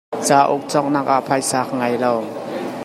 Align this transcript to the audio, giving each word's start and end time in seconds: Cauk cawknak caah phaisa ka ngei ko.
Cauk 0.27 0.63
cawknak 0.71 1.05
caah 1.07 1.25
phaisa 1.27 1.59
ka 1.67 1.73
ngei 1.79 1.95
ko. 2.03 2.13